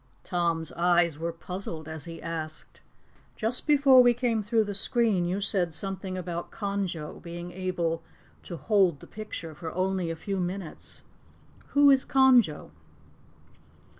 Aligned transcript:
Tom's 0.23 0.71
eyes 0.71 1.19
were 1.19 1.31
puzzled 1.31 1.87
as 1.87 2.05
he 2.05 2.19
asked: 2.23 2.81
"Just 3.35 3.67
before 3.67 4.01
we 4.01 4.15
came 4.15 4.41
through 4.41 4.63
the 4.63 4.73
screen, 4.73 5.25
you 5.25 5.39
said 5.39 5.75
something 5.75 6.17
about 6.17 6.49
Conjo 6.49 7.21
being 7.21 7.51
able 7.51 8.01
to 8.41 8.57
'hold 8.57 8.99
the 8.99 9.05
picture 9.05 9.53
for 9.53 9.71
only 9.75 10.09
a 10.09 10.15
few 10.15 10.39
minutes.' 10.39 11.03
Who 11.75 11.91
is 11.91 12.03
Conjo?" 12.03 12.71